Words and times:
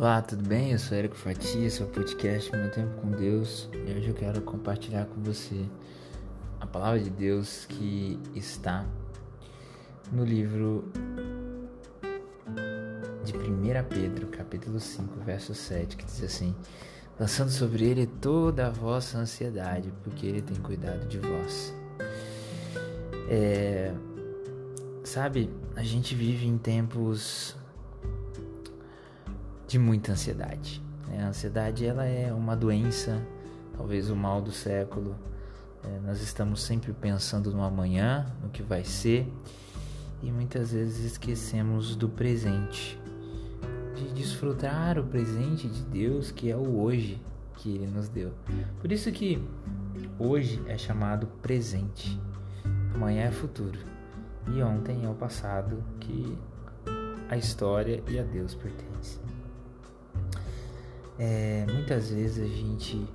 Olá, 0.00 0.22
tudo 0.22 0.48
bem? 0.48 0.72
Eu 0.72 0.78
sou 0.78 0.96
Érico 0.96 1.14
Fatia, 1.14 1.66
esse 1.66 1.82
é 1.82 1.84
o 1.84 1.88
podcast 1.88 2.50
Meu 2.56 2.70
Tempo 2.70 3.02
com 3.02 3.10
Deus 3.10 3.68
e 3.86 3.92
hoje 3.92 4.08
eu 4.08 4.14
quero 4.14 4.40
compartilhar 4.40 5.04
com 5.04 5.20
você 5.20 5.66
a 6.58 6.66
palavra 6.66 6.98
de 7.00 7.10
Deus 7.10 7.66
que 7.66 8.18
está 8.34 8.86
no 10.10 10.24
livro 10.24 10.90
de 13.26 13.36
1 13.36 13.84
Pedro, 13.90 14.28
capítulo 14.28 14.80
5, 14.80 15.20
verso 15.20 15.54
7, 15.54 15.98
que 15.98 16.06
diz 16.06 16.24
assim: 16.24 16.56
Lançando 17.18 17.50
sobre 17.50 17.84
ele 17.84 18.06
toda 18.06 18.68
a 18.68 18.70
vossa 18.70 19.18
ansiedade, 19.18 19.92
porque 20.02 20.24
ele 20.24 20.40
tem 20.40 20.56
cuidado 20.56 21.06
de 21.08 21.18
vós. 21.18 21.74
É, 23.28 23.92
sabe, 25.04 25.50
a 25.76 25.82
gente 25.82 26.14
vive 26.14 26.46
em 26.46 26.56
tempos 26.56 27.54
de 29.70 29.78
muita 29.78 30.10
ansiedade. 30.10 30.82
Né? 31.06 31.22
A 31.22 31.28
ansiedade 31.28 31.86
ela 31.86 32.04
é 32.04 32.32
uma 32.34 32.56
doença, 32.56 33.24
talvez 33.76 34.10
o 34.10 34.16
mal 34.16 34.42
do 34.42 34.50
século. 34.50 35.14
É, 35.84 36.00
nós 36.00 36.20
estamos 36.20 36.60
sempre 36.60 36.92
pensando 36.92 37.52
no 37.52 37.62
amanhã, 37.62 38.26
no 38.42 38.50
que 38.50 38.64
vai 38.64 38.82
ser, 38.82 39.32
e 40.24 40.32
muitas 40.32 40.72
vezes 40.72 41.12
esquecemos 41.12 41.94
do 41.94 42.08
presente, 42.08 43.00
de 43.94 44.12
desfrutar 44.12 44.98
o 44.98 45.04
presente 45.04 45.68
de 45.68 45.82
Deus 45.84 46.32
que 46.32 46.50
é 46.50 46.56
o 46.56 46.80
hoje 46.80 47.22
que 47.54 47.76
Ele 47.76 47.86
nos 47.86 48.08
deu. 48.08 48.32
Por 48.80 48.90
isso 48.90 49.12
que 49.12 49.40
hoje 50.18 50.60
é 50.66 50.76
chamado 50.76 51.28
presente, 51.40 52.20
amanhã 52.92 53.22
é 53.22 53.30
futuro 53.30 53.78
e 54.52 54.60
ontem 54.64 55.04
é 55.04 55.08
o 55.08 55.14
passado 55.14 55.80
que 56.00 56.36
a 57.28 57.36
história 57.36 58.02
e 58.08 58.18
a 58.18 58.24
Deus 58.24 58.56
pertence. 58.56 59.29
É, 61.22 61.66
muitas 61.70 62.10
vezes 62.10 62.42
a 62.42 62.48
gente 62.48 63.06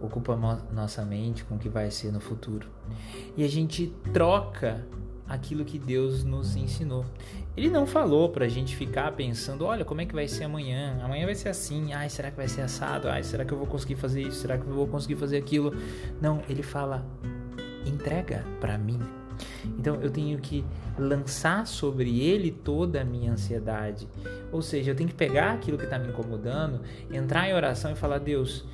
ocupa 0.00 0.36
nossa 0.72 1.04
mente 1.04 1.42
com 1.42 1.56
o 1.56 1.58
que 1.58 1.68
vai 1.68 1.90
ser 1.90 2.12
no 2.12 2.20
futuro 2.20 2.68
e 3.36 3.42
a 3.42 3.48
gente 3.48 3.92
troca 4.12 4.86
aquilo 5.28 5.64
que 5.64 5.76
Deus 5.76 6.22
nos 6.22 6.54
ensinou. 6.54 7.04
Ele 7.56 7.68
não 7.68 7.84
falou 7.84 8.28
para 8.28 8.44
a 8.44 8.48
gente 8.48 8.76
ficar 8.76 9.10
pensando, 9.12 9.64
olha, 9.66 9.84
como 9.84 10.00
é 10.00 10.06
que 10.06 10.14
vai 10.14 10.28
ser 10.28 10.44
amanhã? 10.44 11.00
Amanhã 11.02 11.26
vai 11.26 11.34
ser 11.34 11.48
assim. 11.48 11.92
Ai, 11.92 12.08
será 12.08 12.30
que 12.30 12.36
vai 12.36 12.46
ser 12.46 12.62
assado? 12.62 13.08
Ai, 13.08 13.24
será 13.24 13.44
que 13.44 13.52
eu 13.52 13.58
vou 13.58 13.66
conseguir 13.66 13.96
fazer 13.96 14.22
isso? 14.22 14.40
Será 14.40 14.56
que 14.56 14.64
eu 14.64 14.72
vou 14.72 14.86
conseguir 14.86 15.16
fazer 15.16 15.36
aquilo? 15.36 15.74
Não, 16.20 16.40
ele 16.48 16.62
fala, 16.62 17.04
entrega 17.84 18.44
para 18.60 18.78
mim. 18.78 19.00
Então 19.78 19.96
eu 20.00 20.10
tenho 20.10 20.38
que 20.38 20.64
lançar 20.98 21.66
sobre 21.66 22.20
ele 22.20 22.50
toda 22.50 23.00
a 23.00 23.04
minha 23.04 23.32
ansiedade. 23.32 24.08
Ou 24.50 24.62
seja, 24.62 24.90
eu 24.90 24.94
tenho 24.94 25.08
que 25.08 25.14
pegar 25.14 25.52
aquilo 25.52 25.78
que 25.78 25.84
está 25.84 25.98
me 25.98 26.08
incomodando, 26.08 26.80
entrar 27.12 27.48
em 27.48 27.54
oração 27.54 27.92
e 27.92 27.96
falar: 27.96 28.18
Deus, 28.18 28.64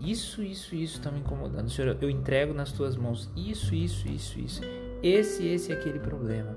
isso, 0.00 0.42
isso, 0.42 0.74
isso 0.74 0.98
está 0.98 1.10
me 1.10 1.20
incomodando. 1.20 1.70
Senhor, 1.70 1.96
eu 2.00 2.08
entrego 2.08 2.52
nas 2.52 2.72
tuas 2.72 2.96
mãos 2.96 3.30
isso, 3.36 3.74
isso, 3.74 4.08
isso, 4.08 4.38
isso. 4.38 4.62
Esse, 5.02 5.46
esse 5.46 5.72
é 5.72 5.74
aquele 5.74 5.98
problema. 5.98 6.56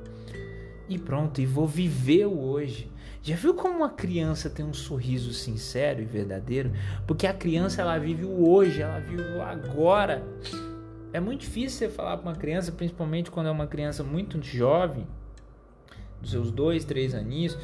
E 0.88 0.98
pronto, 0.98 1.40
e 1.40 1.46
vou 1.46 1.68
viver 1.68 2.25
o 2.25 2.40
hoje. 2.40 2.92
Já 3.23 3.36
viu 3.36 3.53
como 3.53 3.78
uma 3.78 3.90
criança 3.90 4.50
tem 4.50 4.66
um 4.66 4.73
sorriso 4.73 5.31
sincero 5.31 6.02
e 6.02 6.06
verdadeiro? 6.06 6.72
Porque 7.06 7.28
a 7.28 7.34
criança 7.34 7.81
ela 7.81 7.98
vive 7.98 8.25
o 8.25 8.50
hoje, 8.50 8.81
ela 8.81 9.00
vive 9.00 9.22
o 9.22 9.42
agora. 9.42 10.23
É 11.14 11.20
muito 11.20 11.42
difícil 11.42 11.78
você 11.78 11.90
falar 11.90 12.17
para 12.17 12.30
uma 12.30 12.38
criança, 12.38 12.72
principalmente 12.72 13.30
quando 13.30 13.48
é 13.48 13.52
uma 13.52 13.67
criança 13.67 14.02
muito 14.04 14.42
jovem, 14.42 15.06
dos 16.22 16.31
seus 16.31 16.52
dois, 16.52 16.86
três 16.86 17.14
aninhos, 17.14 17.58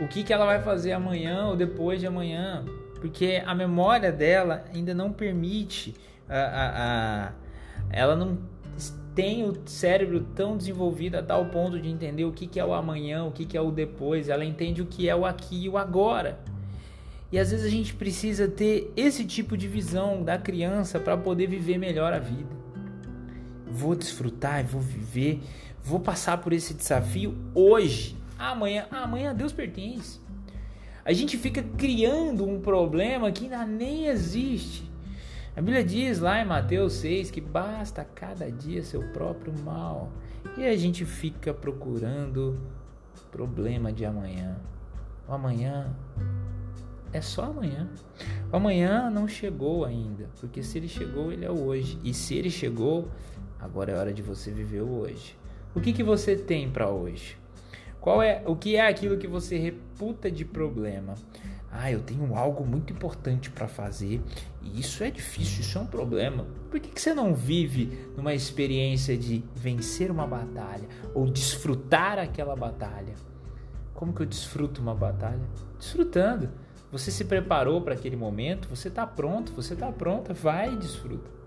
o 0.00 0.08
que, 0.08 0.22
que 0.22 0.32
ela 0.32 0.44
vai 0.44 0.60
fazer 0.60 0.92
amanhã 0.92 1.46
ou 1.46 1.56
depois 1.56 2.00
de 2.00 2.06
amanhã, 2.06 2.64
porque 3.00 3.42
a 3.46 3.54
memória 3.54 4.12
dela 4.12 4.64
ainda 4.74 4.92
não 4.92 5.12
permite, 5.12 5.94
a, 6.28 6.38
a, 6.38 7.26
a, 7.28 7.32
ela 7.90 8.14
não 8.14 8.38
tem 9.14 9.48
o 9.48 9.56
cérebro 9.66 10.26
tão 10.34 10.56
desenvolvido 10.56 11.16
a 11.16 11.22
tal 11.22 11.46
ponto 11.46 11.80
de 11.80 11.88
entender 11.88 12.24
o 12.24 12.32
que, 12.32 12.46
que 12.46 12.60
é 12.60 12.64
o 12.64 12.74
amanhã, 12.74 13.24
o 13.24 13.30
que, 13.30 13.46
que 13.46 13.56
é 13.56 13.60
o 13.60 13.70
depois, 13.70 14.28
ela 14.28 14.44
entende 14.44 14.82
o 14.82 14.86
que 14.86 15.08
é 15.08 15.16
o 15.16 15.24
aqui 15.24 15.64
e 15.64 15.68
o 15.68 15.78
agora. 15.78 16.38
E 17.32 17.38
às 17.38 17.50
vezes 17.50 17.64
a 17.64 17.70
gente 17.70 17.94
precisa 17.94 18.48
ter 18.48 18.92
esse 18.96 19.24
tipo 19.24 19.56
de 19.56 19.68
visão 19.68 20.22
da 20.22 20.36
criança 20.36 20.98
para 20.98 21.16
poder 21.16 21.46
viver 21.46 21.78
melhor 21.78 22.12
a 22.12 22.18
vida 22.18 22.60
vou 23.70 23.94
desfrutar, 23.94 24.64
vou 24.64 24.80
viver, 24.80 25.40
vou 25.82 26.00
passar 26.00 26.38
por 26.38 26.52
esse 26.52 26.74
desafio 26.74 27.36
hoje. 27.54 28.16
Amanhã, 28.38 28.86
amanhã 28.90 29.34
Deus 29.34 29.52
pertence. 29.52 30.20
A 31.04 31.12
gente 31.12 31.36
fica 31.36 31.62
criando 31.62 32.46
um 32.46 32.60
problema 32.60 33.32
que 33.32 33.44
ainda 33.44 33.64
nem 33.64 34.06
existe. 34.06 34.90
A 35.56 35.60
Bíblia 35.60 35.82
diz 35.82 36.20
lá 36.20 36.40
em 36.40 36.44
Mateus 36.44 36.94
6 36.94 37.30
que 37.30 37.40
basta 37.40 38.04
cada 38.04 38.50
dia 38.50 38.82
seu 38.82 39.02
próprio 39.12 39.52
mal. 39.64 40.10
E 40.56 40.64
a 40.64 40.76
gente 40.76 41.04
fica 41.04 41.52
procurando 41.52 42.60
problema 43.30 43.92
de 43.92 44.04
amanhã. 44.04 44.56
O 45.28 45.32
amanhã 45.32 45.94
é 47.12 47.20
só 47.20 47.44
amanhã. 47.44 47.88
O 48.52 48.56
amanhã 48.56 49.10
não 49.10 49.26
chegou 49.26 49.84
ainda, 49.84 50.28
porque 50.40 50.62
se 50.62 50.78
ele 50.78 50.88
chegou, 50.88 51.32
ele 51.32 51.44
é 51.44 51.50
hoje. 51.50 51.98
E 52.04 52.14
se 52.14 52.34
ele 52.34 52.50
chegou, 52.50 53.08
Agora 53.60 53.92
é 53.92 53.96
hora 53.96 54.12
de 54.12 54.22
você 54.22 54.50
viver 54.50 54.80
o 54.80 55.00
hoje. 55.00 55.36
O 55.74 55.80
que, 55.80 55.92
que 55.92 56.02
você 56.02 56.34
tem 56.34 56.70
para 56.70 56.88
hoje? 56.88 57.36
Qual 58.00 58.22
é 58.22 58.42
o 58.46 58.56
que 58.56 58.76
é 58.76 58.88
aquilo 58.88 59.18
que 59.18 59.26
você 59.26 59.58
reputa 59.58 60.30
de 60.30 60.44
problema? 60.44 61.14
Ah, 61.70 61.92
eu 61.92 62.00
tenho 62.00 62.34
algo 62.34 62.64
muito 62.64 62.92
importante 62.92 63.50
para 63.50 63.68
fazer 63.68 64.20
e 64.62 64.80
isso 64.80 65.04
é 65.04 65.10
difícil, 65.10 65.60
isso 65.60 65.78
é 65.78 65.80
um 65.80 65.86
problema. 65.86 66.46
Por 66.70 66.80
que, 66.80 66.88
que 66.88 67.00
você 67.00 67.14
não 67.14 67.34
vive 67.34 68.08
numa 68.16 68.34
experiência 68.34 69.16
de 69.16 69.44
vencer 69.54 70.10
uma 70.10 70.26
batalha 70.26 70.88
ou 71.14 71.30
desfrutar 71.30 72.18
aquela 72.18 72.56
batalha? 72.56 73.14
Como 73.94 74.12
que 74.12 74.22
eu 74.22 74.26
desfruto 74.26 74.80
uma 74.80 74.94
batalha? 74.94 75.42
Desfrutando. 75.78 76.50
Você 76.90 77.10
se 77.10 77.24
preparou 77.24 77.82
para 77.82 77.94
aquele 77.94 78.16
momento, 78.16 78.66
você 78.68 78.88
está 78.88 79.06
pronto, 79.06 79.52
você 79.52 79.74
está 79.74 79.92
pronta, 79.92 80.34
vai 80.34 80.72
e 80.72 80.76
desfruta. 80.76 81.39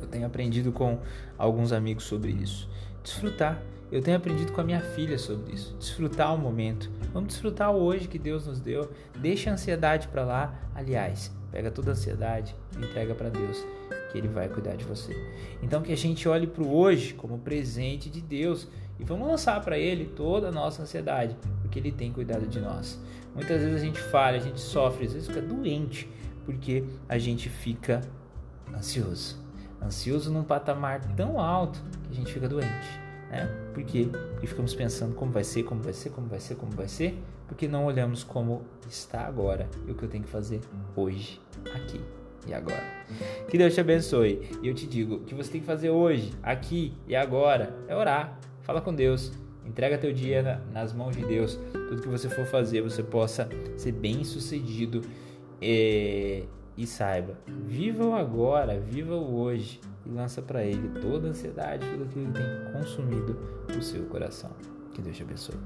Eu 0.00 0.06
tenho 0.06 0.26
aprendido 0.26 0.72
com 0.72 0.98
alguns 1.36 1.72
amigos 1.72 2.04
sobre 2.04 2.32
isso. 2.32 2.68
Desfrutar. 3.02 3.62
Eu 3.90 4.02
tenho 4.02 4.18
aprendido 4.18 4.52
com 4.52 4.60
a 4.60 4.64
minha 4.64 4.80
filha 4.80 5.18
sobre 5.18 5.54
isso. 5.54 5.74
Desfrutar 5.78 6.34
o 6.34 6.38
momento. 6.38 6.90
Vamos 7.12 7.28
desfrutar 7.28 7.74
o 7.74 7.80
hoje 7.80 8.06
que 8.06 8.18
Deus 8.18 8.46
nos 8.46 8.60
deu. 8.60 8.90
Deixa 9.18 9.48
a 9.48 9.54
ansiedade 9.54 10.08
para 10.08 10.24
lá. 10.24 10.54
Aliás, 10.74 11.34
pega 11.50 11.70
toda 11.70 11.90
a 11.90 11.92
ansiedade 11.92 12.54
e 12.76 12.84
entrega 12.84 13.14
para 13.14 13.30
Deus, 13.30 13.64
que 14.12 14.18
Ele 14.18 14.28
vai 14.28 14.46
cuidar 14.48 14.76
de 14.76 14.84
você. 14.84 15.16
Então 15.62 15.80
que 15.80 15.90
a 15.90 15.96
gente 15.96 16.28
olhe 16.28 16.46
para 16.46 16.62
o 16.62 16.76
hoje 16.76 17.14
como 17.14 17.38
presente 17.38 18.10
de 18.10 18.20
Deus 18.20 18.68
e 19.00 19.04
vamos 19.04 19.26
lançar 19.26 19.58
para 19.62 19.78
Ele 19.78 20.04
toda 20.04 20.48
a 20.48 20.52
nossa 20.52 20.82
ansiedade, 20.82 21.34
porque 21.62 21.78
Ele 21.78 21.90
tem 21.90 22.12
cuidado 22.12 22.46
de 22.46 22.60
nós. 22.60 23.00
Muitas 23.34 23.62
vezes 23.62 23.80
a 23.80 23.84
gente 23.84 24.00
falha, 24.00 24.36
a 24.36 24.42
gente 24.42 24.60
sofre, 24.60 25.06
às 25.06 25.14
vezes 25.14 25.28
fica 25.28 25.40
doente, 25.40 26.10
porque 26.44 26.84
a 27.08 27.16
gente 27.16 27.48
fica 27.48 28.02
ansioso 28.74 29.47
ansioso 29.82 30.32
num 30.32 30.42
patamar 30.42 31.00
tão 31.14 31.40
alto 31.40 31.82
que 32.04 32.12
a 32.12 32.14
gente 32.14 32.32
fica 32.32 32.48
doente, 32.48 33.00
né? 33.30 33.46
Porque 33.74 34.08
ficamos 34.44 34.74
pensando 34.74 35.14
como 35.14 35.30
vai 35.32 35.44
ser, 35.44 35.62
como 35.62 35.82
vai 35.82 35.92
ser, 35.92 36.10
como 36.10 36.26
vai 36.28 36.40
ser, 36.40 36.54
como 36.56 36.72
vai 36.72 36.88
ser, 36.88 37.18
porque 37.46 37.68
não 37.68 37.84
olhamos 37.86 38.24
como 38.24 38.62
está 38.88 39.22
agora 39.22 39.68
e 39.86 39.90
o 39.90 39.94
que 39.94 40.02
eu 40.02 40.08
tenho 40.08 40.24
que 40.24 40.30
fazer 40.30 40.60
hoje, 40.96 41.40
aqui 41.74 42.00
e 42.46 42.54
agora. 42.54 42.84
Que 43.48 43.58
Deus 43.58 43.74
te 43.74 43.80
abençoe. 43.80 44.50
E 44.62 44.68
eu 44.68 44.74
te 44.74 44.86
digo, 44.86 45.16
o 45.16 45.20
que 45.20 45.34
você 45.34 45.52
tem 45.52 45.60
que 45.60 45.66
fazer 45.66 45.90
hoje, 45.90 46.32
aqui 46.42 46.94
e 47.06 47.14
agora 47.14 47.74
é 47.86 47.94
orar. 47.94 48.38
Fala 48.62 48.80
com 48.80 48.94
Deus. 48.94 49.32
Entrega 49.64 49.98
teu 49.98 50.12
dia 50.12 50.62
nas 50.72 50.92
mãos 50.92 51.14
de 51.14 51.24
Deus. 51.26 51.58
Tudo 51.72 52.00
que 52.00 52.08
você 52.08 52.28
for 52.28 52.46
fazer, 52.46 52.80
você 52.80 53.02
possa 53.02 53.48
ser 53.76 53.92
bem 53.92 54.24
sucedido. 54.24 55.02
É 55.60 56.44
e 56.78 56.86
saiba, 56.86 57.36
viva 57.46 58.04
o 58.04 58.14
agora, 58.14 58.78
viva 58.78 59.16
o 59.16 59.40
hoje 59.40 59.80
e 60.06 60.08
lança 60.08 60.40
para 60.40 60.64
ele 60.64 61.00
toda 61.00 61.26
a 61.26 61.30
ansiedade, 61.30 61.84
tudo 61.90 62.04
aquilo 62.04 62.32
que 62.32 62.38
tem 62.38 62.72
consumido 62.72 63.36
o 63.76 63.82
seu 63.82 64.04
coração. 64.06 64.52
Que 64.94 65.02
Deus 65.02 65.16
te 65.16 65.24
abençoe. 65.24 65.58